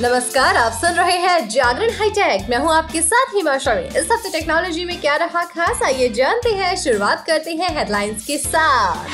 नमस्कार, 0.00 0.56
आप 0.56 0.72
सुन 0.72 0.90
रहे 0.90 1.16
हैं 1.16 1.48
जागरण 1.48 1.90
हाईटेक। 1.90 2.50
मैं 2.50 2.58
हूँ 2.58 2.72
आपके 2.72 3.02
साथ 3.02 3.34
हिमा 3.34 3.58
शर्मी। 3.58 4.00
इस 4.00 4.08
हफ़्ते 4.12 4.30
टेक्नोलॉजी 4.30 4.84
में 4.84 5.00
क्या 5.00 5.16
रहा 5.16 5.42
खास, 5.44 5.82
आइए 5.82 6.08
जानते 6.08 6.48
हैं। 6.48 6.76
शुरुआत 6.76 7.24
करते 7.26 7.50
हैं 7.50 7.78
हेडलाइंस 7.78 8.24
के 8.26 8.38
साथ। 8.38 9.06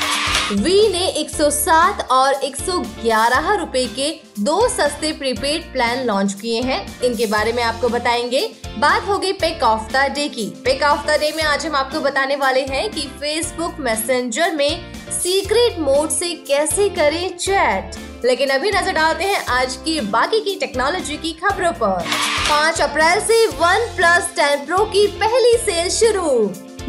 वी 0.51 0.89
ने 0.89 1.07
107 1.07 2.07
और 2.11 2.33
111 2.33 3.55
रुपए 3.55 3.85
के 3.85 4.21
दो 4.39 4.69
सस्ते 4.69 5.11
प्रीपेड 5.11 5.73
प्लान 5.73 6.05
लॉन्च 6.05 6.33
किए 6.33 6.61
हैं। 6.61 7.01
इनके 7.01 7.25
बारे 7.25 7.53
में 7.53 7.63
आपको 7.63 7.89
बताएँगे। 7.89 8.55
बात 8.77 9.07
हो 9.07 9.17
गई 9.17 9.31
पिक 9.31 9.63
ऑफ़ 9.63 9.91
द 9.93 9.95
डे 9.95 10.27
की। 10.27 10.45
पिक 10.45 10.83
ऑफ़ 10.83 11.07
द 11.07 11.09
डे 11.09 11.33
में 11.35 11.43
आज 11.43 11.65
हम 11.65 11.75
आपको 11.75 11.99
बताने 11.99 12.35
वाले 12.35 12.61
हैं 12.61 12.89
कि 12.91 13.01
फेसबुक 13.01 13.75
मैसेंजर 13.79 14.51
में 14.51 14.93
सीक्रेट 15.11 15.79
मोड 15.79 16.09
से 16.09 16.33
कैसे 16.47 16.89
करें 16.89 17.37
चैट 17.37 17.95
लेकिन 18.25 18.49
अभी 18.49 18.69
नज़र 18.71 18.93
डालते 18.93 19.23
हैं 19.23 19.45
आज 19.45 19.75
की 19.75 19.99
बाकी 20.11 20.39
की 20.39 20.55
टेक्नोलॉजी 20.55 21.17
की 21.17 21.31
खबरों 21.33 21.71
पर। 21.73 22.05
5 22.47 22.81
अप्रैल 22.81 23.19
से 23.19 23.45
वन 23.47 23.85
प्लस 23.97 24.31
टेन 24.35 24.65
प्रो 24.65 24.77
की 24.85 25.05
पहली 25.19 25.57
सेल 25.57 25.89
शुरू। 25.89 26.29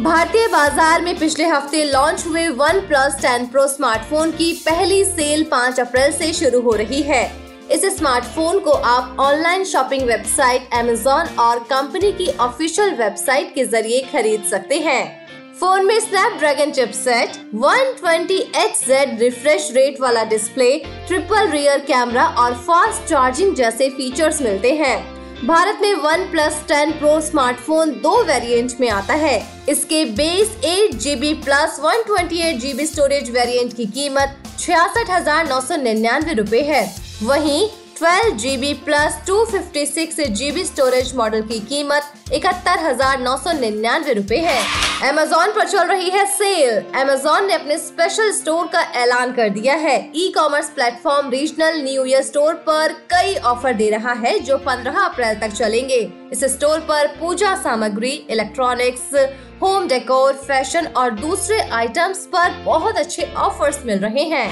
भारतीय 0.03 0.47
बाज़ार 0.47 1.01
में 1.01 1.17
पिछले 1.19 1.45
हफ़्ते 1.45 1.83
लॉन्च 1.83 2.25
हुए 2.27 2.47
one 2.55 2.79
plus 2.87 3.21
ten 3.21 3.45
Pro 3.47 3.67
smartphone 3.67 4.31
की 4.31 4.51
पहली 4.65 5.03
सेल 5.05 5.43
5 5.43 5.79
अप्रैल 5.79 6.11
से 6.11 6.31
शुरू 6.33 6.61
हो 6.61 6.71
रही 6.73 7.01
है। 7.01 7.23
इस 7.71 7.85
स्मार्टफ़ोन 7.97 8.59
को 8.59 8.71
आप 8.71 9.17
ऑनलाइन 9.19 9.63
शॉपिंग 9.65 10.03
वेबसाइट 10.03 10.69
एमेजॉन 10.73 11.27
और 11.39 11.59
कंपनी 11.69 12.11
की 12.13 12.27
ऑफिशियल 12.39 12.93
वेबसाइट 12.95 13.53
के 13.55 13.65
ज़रिए 13.65 14.01
खरीद 14.11 14.43
सकते 14.51 14.79
हैं। 14.79 15.26
फ़ोन 15.59 15.85
में 15.85 15.99
Snapdragon 15.99 16.71
chipset 16.71 17.37
120Hz 17.57 18.89
refresh 19.19 19.69
rate 19.73 19.99
वाला 20.01 20.23
डिस्प्ले 20.23 20.67
ट्रिपल 21.07 21.47
रियर 21.51 21.79
कैमरा 21.85 22.25
और 22.41 22.53
फास्ट 22.65 23.09
चार्जिंग 23.09 23.55
जैसे 23.55 23.89
फीचर्स 23.89 24.41
मिलते 24.41 24.73
हैं। 24.75 24.97
भारत 25.47 25.79
में 25.81 25.93
one 25.95 26.29
plus 26.31 26.61
ten 26.67 26.91
Pro 26.99 27.19
smartphone 27.21 27.91
दो 28.01 28.11
वेरिएंट 28.23 28.75
में 28.79 28.89
आता 28.89 29.13
है। 29.15 29.39
इसके 29.69 30.03
base 30.13 30.55
eight 30.65 30.95
GB 30.97 31.33
plus 31.45 31.79
one 31.83 32.03
twenty 32.07 32.41
eight 32.41 32.59
GB 32.59 32.85
storage 32.85 33.31
variant 33.31 33.75
की 33.75 33.85
कीमत 33.87 34.37
छियासठ 34.59 35.11
हज़ार 35.11 35.47
नौ 35.49 35.59
सौ 35.61 35.77
निन्यानवे 35.77 36.33
रूपए 36.33 36.61
है। 36.63 36.85
वहीं 37.23 37.67
12 37.97 38.29
GB 38.37 38.73
plus 38.85 39.19
two 39.27 39.43
fifty 39.47 39.85
six 39.87 40.19
GB 40.31 40.65
storage 40.65 41.15
model 41.15 41.41
की 41.43 41.59
कीमत 41.65 42.13
इकहत्तर 42.33 42.79
हज़ार 42.79 43.19
नौ 43.19 43.35
सौ 43.37 43.51
निन्यानवे 43.51 44.13
रूपए 44.13 44.37
है। 44.37 44.59
अमेजोन 45.09 45.51
पर 45.51 45.67
चल 45.67 45.87
रही 45.87 46.09
है 46.09 46.25
सेल 46.27 46.77
अमेजोन 47.01 47.45
ने 47.47 47.53
अपने 47.53 47.77
स्पेशल 47.77 48.31
स्टोर 48.31 48.67
का 48.67 48.81
ऐलान 49.01 49.31
कर 49.33 49.49
दिया 49.49 49.73
है। 49.75 49.95
E 50.15 50.31
commerce 50.35 50.69
platform 50.69 51.29
regional 51.31 51.81
new 51.83 52.05
year 52.05 52.21
store 52.23 52.53
पर 52.67 52.93
कई 53.11 53.35
ऑफ़र 53.35 53.73
दे 53.73 53.89
रहा 53.89 54.13
है, 54.15 54.37
जो 54.39 54.57
15 54.59 54.99
अप्रैल 55.01 55.39
तक 55.39 55.53
चलेंगे। 55.53 55.99
इस 56.31 56.43
स्टोर 56.53 56.79
पर 56.79 57.07
पूजा 57.19 57.55
सामग्री 57.55 58.11
इलेक्ट्रॉनिक्स 58.29 59.13
होम 59.61 59.87
डेकोर 59.87 60.33
फ़ैशन 60.47 60.87
और 60.87 61.11
दूसरे 61.11 61.59
आइटम्स 61.59 62.25
पर 62.33 62.63
बहुत 62.63 62.97
अच्छे 62.97 63.31
ऑफर्स 63.37 63.83
मिल 63.85 63.99
रहे 63.99 64.23
हैं। 64.25 64.47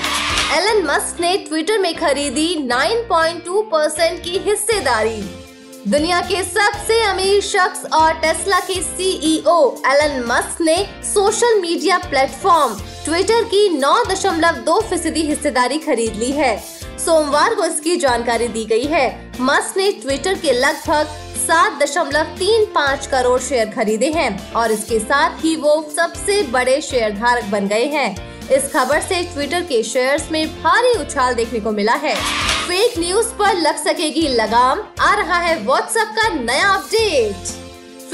एलन 0.58 0.86
मस्क 0.86 1.20
ने 1.22 1.38
ट्विटर 1.40 1.80
में 1.80 1.94
खरीदी 1.96 2.54
9.2 2.68 3.62
परसेंट 3.72 4.24
की 4.24 4.38
हिस्सेदारी। 4.40 5.45
दुनिया 5.88 6.20
के 6.22 6.42
सबसे 6.44 7.02
अमीर 7.04 7.42
शख्स 7.42 7.84
और 7.94 8.14
टेस्ला 8.14 8.60
के 8.60 8.82
सीईओ 8.82 9.58
एलन 9.88 10.24
मस्क 10.28 10.62
ने 10.62 10.76
सोशल 11.04 11.60
मीडिया 11.62 11.98
प्लेटफॉर्म 11.98 12.74
ट्विटर 13.06 13.44
की 13.44 13.68
9.2 13.80 14.80
फ़ीसदी 14.82 15.22
हिस्सेदारी 15.22 15.78
खरीद 15.78 16.16
ली 16.16 16.32
है। 16.32 16.58
सोमवार 17.06 17.56
को 17.56 17.66
इसकी 17.66 17.96
जानकारी 17.96 18.48
दी 18.48 18.66
गई 18.66 18.86
है। 18.86 19.06
मस्क 19.42 19.78
ने 19.78 19.92
ट्विटर 19.92 20.40
के 20.40 20.52
लगभग 20.52 21.14
सात 21.38 21.80
दशमलव 21.84 22.36
तीन 22.40 22.66
पाँच 22.66 23.08
करोड़ 23.08 23.40
शेयर 23.42 23.70
खरीदे 23.70 24.12
हैं 24.12 24.54
और 24.54 24.72
इसके 24.72 25.00
साथ 25.00 25.44
ही 25.44 25.56
वो 25.56 25.82
सबसे 25.96 26.42
बड़े 26.52 26.82
शेयर 26.82 27.18
धारक 27.20 27.44
बन 27.44 27.68
गए 27.68 27.86
हैं। 27.86 28.50
इस 28.50 28.72
खबर 28.74 29.02
से 29.02 29.22
ट्विटर 29.24 29.62
के 29.62 29.84
शेयर्स 29.84 30.32
में 30.32 30.48
भारी 30.64 30.98
उछाल 31.00 31.36
देखने 31.36 31.60
को 31.60 31.72
मिला 31.72 31.94
है। 32.04 32.16
फेक 32.68 32.98
न्यूज़ 33.00 33.28
पर 33.40 33.58
लग 33.58 33.76
सकेगी 33.78 34.28
लगाम। 34.28 34.80
आ 35.00 35.14
रहा 35.16 35.38
है 35.38 35.58
व्हाट्सएप 35.66 36.16
का 36.18 36.30
नया 36.36 36.70
अपडेट 36.70 37.65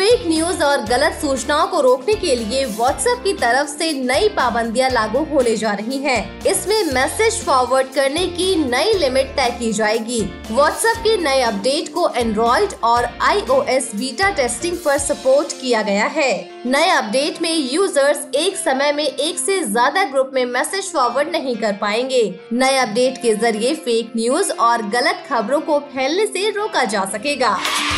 फेक 0.01 0.21
न्यूज़ 0.27 0.63
और 0.63 0.81
गलत 0.85 1.17
सूचनाओं 1.21 1.67
को 1.67 1.79
रोकने 1.81 2.13
के 2.15 2.35
लिए 2.35 2.63
व्हाट्सएप 2.67 3.19
की 3.23 3.33
तरफ़ 3.33 3.67
से 3.69 3.91
नई 3.95 4.29
पाबंदियाँ 4.37 4.89
लागू 4.89 5.19
होने 5.25 5.55
जा 5.57 5.73
रही 5.73 5.97
हैं। 5.97 6.45
इसमें 6.45 6.91
मैसेज 6.93 7.39
फॉरवर्ड 7.45 7.87
करने 7.95 8.25
की 8.29 8.55
नई 8.63 8.93
लिमिट 8.93 9.27
तय 9.37 9.55
की 9.59 9.71
जाएगी। 9.73 10.21
व्हाट्सएप 10.51 11.03
के 11.03 11.15
नए 11.17 11.41
अपडेट 11.41 11.93
को 11.93 12.07
एंड्रॉइड 12.09 12.73
और 12.83 13.05
आईओएस 13.21 13.91
बीटा 13.95 14.29
टेस्टिंग 14.35 14.77
पर 14.85 14.97
सपोर्ट 14.97 15.53
किया 15.61 15.81
गया 15.81 16.05
है। 16.07 16.33
नए 16.65 16.89
अपडेट 16.89 17.41
में 17.41 17.53
यूज़र्स 17.53 18.25
एक 18.35 18.57
समय 18.57 18.91
में 18.91 19.05
एक 19.05 19.39
से 19.39 19.59
ज़्यादा 19.63 20.03
ग्रुप 20.11 20.31
में 20.33 20.43
मैसेज 20.47 20.91
फॉरवर्ड 20.93 21.31
नहीं 21.31 21.55
कर 21.57 21.77
पाएँगे। 21.81 22.23
नए 22.53 22.77
अपडेट 22.77 23.21
के 23.21 23.35
ज़रिए 23.35 23.75
फेक 23.77 24.11
न्यूज़ 24.17 24.51
और 24.51 24.89
गलत 24.89 25.23
खबरों 25.29 25.61
को 25.61 25.79
फैलने 25.93 26.25
से 26.27 26.49
रोका 26.51 26.83
जा 26.85 27.05
सकेगा। 27.13 27.57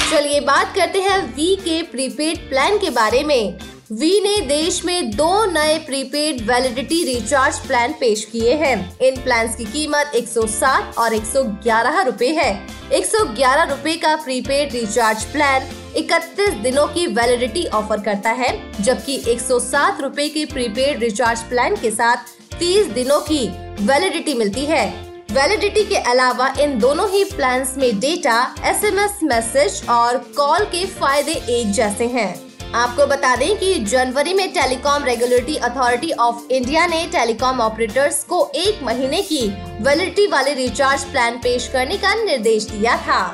चलिए 0.09 0.40
बात 0.40 0.74
करते 0.75 1.00
हैं 1.02 1.18
वी 1.36 1.56
के 1.56 1.81
प्रीपेड 1.81 2.38
प्लान 2.50 2.78
के 2.78 2.90
बारे 2.90 3.24
में। 3.24 3.58
वी 3.91 4.19
ने 4.22 4.40
देश 4.40 4.84
में 4.86 5.12
दो 5.12 5.46
नए 5.46 5.78
प्रीपेड 5.78 6.41
वैलिडिटी 6.41 7.03
रिचार्ज 7.03 7.59
प्लान 7.59 7.94
पेश 7.94 8.24
किए 8.25 8.53
हैं। 8.53 8.75
इन 9.00 9.22
प्लान 9.24 9.47
की 9.47 9.66
कीमत 9.66 10.12
107 10.16 10.97
और 10.97 11.13
111 11.13 12.02
रुपए 12.02 12.30
है। 12.31 12.52
111 12.92 13.69
रुपए 13.69 13.96
का 13.97 14.16
प्रीपेड 14.16 14.74
रिचार्ज 14.74 15.24
प्लान 15.24 15.69
31 15.96 16.53
दिनों 16.53 16.88
की 16.88 17.08
वैलिडिटी 17.08 17.66
ऑफ़र 17.66 18.02
करता 18.02 18.30
है, 18.30 18.52
जबकि 18.84 19.22
107 19.28 20.02
रुपए 20.02 20.28
के 20.30 20.46
प्रीपेड 20.46 21.00
रिचार्ज 21.00 21.40
प्लान 21.40 21.75
के 21.75 21.92
साथ 21.92 22.18
30 22.59 22.88
दिनों 22.88 23.19
की 23.22 23.47
वैलिडिटी 23.81 24.34
मिलती 24.34 24.66
है। 24.66 25.12
वैलिडिटी 25.33 25.83
के 25.83 25.97
अलावा 26.09 26.47
इन 26.61 26.77
दोनों 26.79 27.09
ही 27.09 27.23
प्लान्स 27.25 27.73
में 27.77 27.99
डेटा 27.99 28.35
एसएमएस 28.66 29.19
मैसेज 29.23 29.81
और 29.89 30.17
कॉल 30.38 30.66
के 30.66 30.85
फ़ायदे 30.89 31.33
एक 31.51 31.71
जैसे 31.71 32.07
हैं। 32.07 32.73
आपको 32.75 33.05
बता 33.07 33.35
दें 33.35 33.55
कि 33.57 33.73
जनवरी 33.75 34.33
में 34.33 34.47
telecom 34.53 35.03
regulatory 35.03 35.55
authority 35.59 36.11
of 36.19 36.51
India 36.51 36.85
ने 36.88 37.05
टेलीकॉम 37.07 37.61
ऑपरेटर्स 37.61 38.23
को 38.23 38.45
एक 38.55 38.83
महीने 38.83 39.21
की 39.21 39.41
वैलिडिटी 39.81 40.27
वाले 40.27 40.53
रिचार्ज 40.53 41.03
प्लान 41.03 41.38
पेश 41.38 41.67
करने 41.67 41.97
का 41.97 42.13
निर्देश 42.23 42.65
दिया 42.65 42.95
था। 42.97 43.25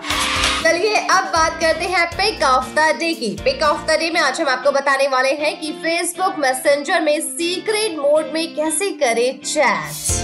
चलिए 0.63 0.95
अब 0.95 1.27
बात 1.33 1.59
करते 1.61 1.85
हैं 1.87 2.05
पिक 2.13 2.43
ऑफ़ 2.45 2.73
द 2.75 2.87
डे 2.99 3.13
की। 3.13 3.35
पिक 3.43 3.63
ऑफ़ 3.63 3.85
द 3.87 3.99
डे 3.99 4.09
में 4.09 4.21
आज 4.21 4.41
हम 4.41 4.49
आपको 4.49 4.71
बताने 4.71 5.07
वाले 5.07 5.33
हैं 5.35 5.59
कि 5.59 5.71
फेसबुक 5.83 6.39
मैसेंजर 6.39 7.01
में 7.01 7.19
सीक्रेट 7.21 7.99
मोड 7.99 8.33
में 8.33 8.45
कैसे 8.55 8.91
करें 9.03 9.39
चैट 9.43 10.18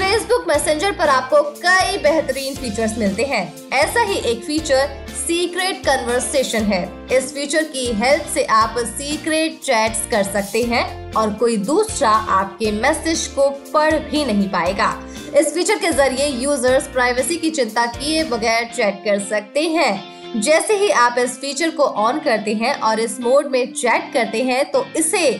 फेसबुक 0.00 0.44
मैसेंजर 0.48 0.92
पर 0.98 1.08
आपको 1.08 1.40
कई 1.56 1.96
बेहतरीन 2.02 2.54
फीचर्स 2.56 2.96
मिलते 2.98 3.22
हैं। 3.22 3.42
ऐसा 3.72 4.02
ही 4.02 4.14
एक 4.30 4.44
फीचर 4.44 4.86
सीक्रेट 5.16 5.82
कन्वर्सेशन 5.86 6.62
है। 6.64 6.80
इस 7.16 7.32
फीचर 7.34 7.64
की 7.64 7.84
हेल्प 7.94 8.30
से 8.34 8.44
आप 8.58 8.78
सीक्रेट 8.78 9.58
चैट्स 9.64 10.06
कर 10.10 10.22
सकते 10.22 10.62
हैं 10.62 11.12
और 11.12 11.32
कोई 11.34 11.56
दूसरा 11.56 12.10
आपके 12.38 12.70
मैसेज 12.72 13.26
को 13.34 13.48
पढ़ 13.74 13.98
भी 14.04 14.24
नहीं 14.24 14.48
पाएगा। 14.48 14.90
इस 15.36 15.52
फीचर 15.54 15.78
के 15.78 15.90
ज़रिए 15.92 16.26
यूज़र्स 16.42 16.86
प्राइवेसी 16.88 17.36
की 17.36 17.50
चिंता 17.50 17.84
किए 17.88 18.24
बगैर 18.24 18.64
चैट 18.76 19.04
कर 19.04 19.18
सकते 19.26 19.68
हैं। 19.68 20.40
जैसे 20.40 20.76
ही 20.76 20.90
आप 20.98 21.18
इस 21.18 21.38
फीचर 21.40 21.70
को 21.70 21.84
ऑन 22.06 22.20
करते 22.20 22.54
हैं 22.54 22.74
और 22.80 23.00
इस 23.00 23.20
मोड 23.20 23.50
में 23.52 23.72
चैट 23.72 24.12
करते 24.14 24.42
हैं 24.44 24.64
तो 24.70 24.84
इसे 24.96 25.32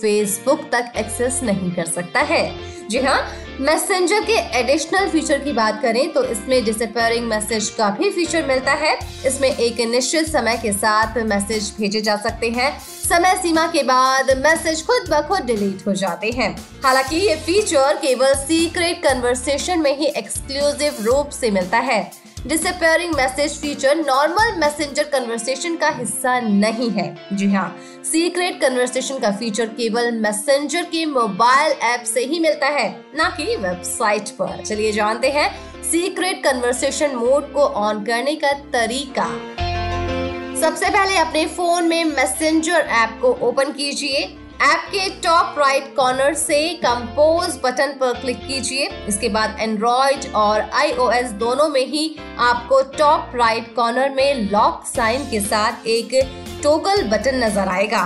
फेसबुक 0.00 0.68
तक 0.72 0.92
एक्सेस 0.96 1.40
नहीं 1.42 1.70
कर 1.72 1.86
सकता 1.86 2.20
है। 2.22 2.42
जी 2.90 2.98
हाँ 2.98 3.20
मैसेंजर 3.60 4.20
के 4.24 4.32
एडिशनल 4.58 5.08
फीचर 5.10 5.38
की 5.38 5.52
बात 5.52 5.80
करें 5.82 6.12
तो 6.12 6.22
इसमें 6.24 6.64
डिसअपेयरिंग 6.64 7.26
मैसेज 7.28 7.68
का 7.68 7.88
भी 7.90 8.10
फीचर 8.10 8.46
मिलता 8.46 8.72
है। 8.72 8.92
इसमें 9.26 9.48
एक 9.48 9.80
निश्चित 9.90 10.28
समय 10.28 10.56
के 10.56 10.72
साथ 10.72 11.18
मैसेज 11.24 11.72
भेजे 11.78 12.00
जा 12.00 12.16
सकते 12.16 12.50
हैं। 12.50 12.70
समय 12.80 13.34
सीमा 13.42 13.66
के 13.66 13.82
बाद 13.82 14.30
मैसेज 14.38 14.84
खुद 14.86 15.10
ब 15.10 15.20
खुद 15.28 15.44
डिलीट 15.46 15.86
हो 15.86 15.94
जाते 15.94 16.30
हैं। 16.30 16.50
हालाँकि 16.84 17.16
ये 17.16 17.34
फीचर 17.36 17.98
केवल 18.02 18.34
सीक्रेट 18.36 19.02
कन्वर्सेशन 19.02 19.80
में 19.80 19.96
ही 19.98 20.06
एक्सक्लूसिव 20.06 21.04
रूप 21.04 21.30
से 21.30 21.50
मिलता 21.50 21.78
है। 21.80 22.00
Disappearing 22.46 23.14
message 23.14 23.56
feature 23.60 23.96
normal 23.96 24.54
messenger 24.58 25.04
conversation 25.04 25.76
का 25.76 25.88
हिस्सा 25.88 26.38
नहीं 26.40 26.90
है। 26.90 27.06
जी 27.32 27.50
हाँ 27.52 27.68
सीक्रेट 28.04 28.60
कन्वर्सेशन 28.60 29.18
का 29.18 29.30
फीचर 29.30 29.66
केवल 29.68 30.10
मैसेंजर 30.12 30.84
के 30.84 31.04
मोबाइल 31.06 31.72
ऐप 31.84 32.04
से 32.04 32.24
ही 32.24 32.40
मिलता 32.40 32.66
है, 32.68 32.88
न 33.16 33.28
कि 33.36 33.56
वेबसाइट 33.56 34.28
पर। 34.38 34.62
चलिए 34.64 34.92
जानते 34.92 35.30
हैं 35.30 35.50
सीक्रेट 35.82 36.42
कन्वर्सेशन 36.44 37.14
मोड 37.16 37.52
को 37.52 37.60
ऑन 37.60 38.04
करने 38.04 38.34
का 38.34 38.52
तरीका। 38.72 39.26
सबसे 40.60 40.90
पहले 40.90 41.16
अपने 41.16 41.46
फ़ोन 41.46 41.88
में 41.88 42.04
मैसेंजर 42.04 42.86
ऐप 42.96 43.18
को 43.20 43.32
ओपन 43.48 43.72
कीजिए। 43.72 44.26
ऐप 44.62 44.86
के 44.90 45.08
टॉप 45.22 45.58
राइट 45.58 45.84
कॉर्नर 45.96 46.32
से 46.34 46.58
कंपोज 46.76 47.58
बटन 47.64 47.92
पर 48.00 48.12
क्लिक 48.20 48.38
कीजिए। 48.46 48.88
इसके 49.08 49.28
बाद 49.28 49.56
एंड्रॉइड 49.60 50.26
और 50.34 50.60
आईओएस 50.60 51.30
दोनों 51.42 51.68
में 51.68 51.84
ही 51.86 52.02
आपको 52.38 52.80
टॉप 52.96 53.32
राइट 53.34 53.74
कॉर्नर 53.74 54.10
में 54.14 54.50
लॉक 54.50 54.82
साइन 54.86 55.30
के 55.30 55.40
साथ 55.40 55.86
एक 55.86 56.14
टोगल 56.62 57.02
बटन 57.10 57.42
नज़र 57.44 57.68
आएगा। 57.68 58.02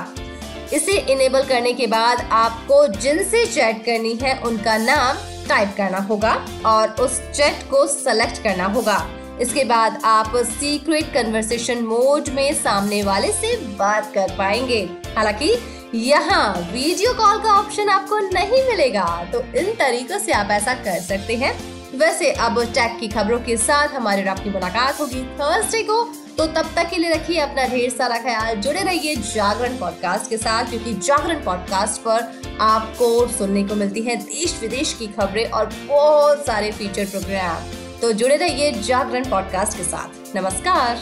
इसे 0.73 0.99
इनेबल 1.13 1.45
करने 1.45 1.73
के 1.73 1.87
बाद 1.87 2.27
आपको 2.33 2.87
जिनसे 2.91 3.45
चैट 3.47 3.85
करनी 3.87 4.15
है 4.23 4.39
उनका 4.43 4.77
नाम 4.77 5.17
टाइप 5.49 5.75
करना 5.77 5.99
होगा 6.03 6.35
और 6.67 6.95
उस 7.01 7.21
चैट 7.31 7.69
को 7.71 7.87
सेलेक्ट 7.89 8.43
करना 8.43 8.67
होगा। 8.67 8.99
इसके 9.41 9.65
बाद 9.65 10.01
आप 10.05 10.37
सीक्रेट 10.37 11.13
कन्वर्सेशन 11.15 11.83
मोड 11.85 12.29
में 12.29 12.53
सामने 12.55 13.03
वाले 13.03 13.33
से 13.33 13.57
बात 13.77 14.13
कर 14.15 14.35
पाएँगे। 14.39 14.81
हालाँकि, 15.17 15.55
यहाँ 15.95 16.55
वीडियो 16.73 17.13
कॉल 17.15 17.39
का 17.39 17.59
ऑप्शन 17.59 17.89
आपको 17.89 18.19
नहीं 18.19 18.63
मिलेगा 18.69 19.05
तो 19.33 19.41
इन 19.59 19.73
तरीकों 19.75 20.19
से 20.19 20.33
आप 20.33 20.51
ऐसा 20.51 20.75
कर 20.75 21.01
सकते 21.01 21.37
हैं। 21.37 21.53
वैसे 21.99 22.31
अब 22.33 22.63
टैग 22.65 22.99
की 23.01 23.09
खबरों 23.09 23.39
के 23.39 23.57
साथ 23.57 23.89
हमारे 23.89 24.23
आपकी 24.29 24.51
मुलाकात 24.51 25.01
होगी 25.01 25.23
थर्सडे 25.41 25.83
को। 25.83 26.03
तो 26.39 26.47
तब 26.47 26.71
तक 26.77 26.89
के 26.91 26.97
लिए 26.97 27.11
रखिए 27.11 27.39
अपना 27.41 27.67
ढेर 27.69 27.91
सारा 27.91 28.19
ख्याल, 28.19 28.55
जुड़े 28.57 28.83
रहिए 28.83 29.17
जागरण 29.17 29.77
पॉडकास्ट 29.77 30.31
के 30.31 30.37
साथ, 30.37 30.65
क्योंकि 30.65 30.95
जागरण 30.95 31.45
पॉडकास्ट 31.45 32.01
पर 32.01 32.57
आपको 32.61 33.27
सुनने 33.29 33.65
को 33.65 33.75
मिलती 33.75 34.03
है 34.03 34.17
देश 34.17 34.59
विदेश 34.61 34.97
की 34.99 35.07
खबरें 35.07 35.45
और 35.51 35.71
बहुत 35.85 36.47
सारे 36.47 36.73
फीचर 36.73 37.07
प्रोग्राम 37.07 37.82
तो 38.03 38.13
जुड़े 38.13 38.37
रहिए 38.37 38.71
जागरण 38.73 39.25
पॉडकास्ट 39.31 39.77
के 39.77 39.85
साथ। 39.85 40.37
नमस्कार। 40.37 40.97